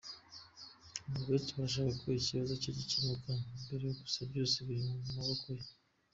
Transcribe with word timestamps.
Ngo 1.07 1.19
benshi 1.27 1.51
barashaka 1.57 1.91
ko 2.01 2.05
ikibazo 2.21 2.53
cye 2.61 2.71
gikemuka 2.77 3.31
mbere 3.63 3.85
gusa 3.99 4.19
“byose 4.29 4.55
biri 4.67 4.81
mu 4.95 5.11
maboko 5.15 5.47
ye”. 5.59 5.67